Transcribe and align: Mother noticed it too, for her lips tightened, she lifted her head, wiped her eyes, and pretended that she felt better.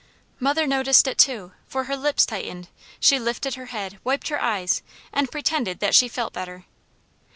Mother 0.39 0.65
noticed 0.65 1.05
it 1.07 1.19
too, 1.19 1.51
for 1.67 1.83
her 1.83 1.95
lips 1.95 2.25
tightened, 2.25 2.69
she 2.99 3.19
lifted 3.19 3.53
her 3.53 3.67
head, 3.67 3.99
wiped 4.03 4.29
her 4.29 4.41
eyes, 4.41 4.81
and 5.13 5.29
pretended 5.31 5.79
that 5.79 5.93
she 5.93 6.07
felt 6.07 6.33
better. 6.33 6.65